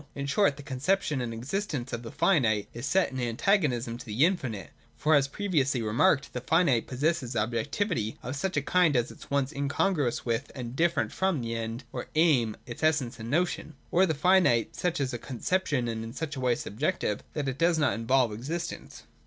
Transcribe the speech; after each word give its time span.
In 0.15 0.25
short, 0.25 0.57
the 0.57 0.63
conception 0.63 1.21
and 1.21 1.31
existence 1.31 1.93
of 1.93 2.01
the 2.01 2.11
finite 2.11 2.67
is 2.73 2.87
set 2.87 3.11
in 3.11 3.19
antagonism 3.19 3.99
to 3.99 4.05
the 4.07 4.25
infinite; 4.25 4.71
for, 4.97 5.13
as 5.13 5.27
pre 5.27 5.47
viously 5.47 5.85
remarked, 5.85 6.33
the 6.33 6.41
finite 6.41 6.87
possesses 6.87 7.35
objectivity 7.35 8.17
of 8.23 8.35
such 8.35 8.57
a 8.57 8.63
kind 8.63 8.95
as 8.95 9.11
is 9.11 9.25
at 9.25 9.29
once 9.29 9.51
incongruous 9.53 10.25
with 10.25 10.51
and 10.55 10.75
different 10.75 11.11
from 11.11 11.41
the 11.43 11.53
end 11.53 11.83
or 11.93 12.07
aim, 12.15 12.57
its 12.65 12.81
essence 12.81 13.19
and 13.19 13.29
notion. 13.29 13.75
Or, 13.91 14.07
the 14.07 14.15
finite 14.15 14.69
is 14.71 14.79
such 14.79 14.99
a 15.01 15.19
conception 15.19 15.87
and 15.87 16.03
in 16.03 16.13
such 16.13 16.35
a 16.35 16.39
way 16.39 16.55
subjective, 16.55 17.21
that 17.33 17.47
it 17.47 17.59
does 17.59 17.77
not 17.77 17.93
involve 17.93 18.33
existence. 18.33 19.03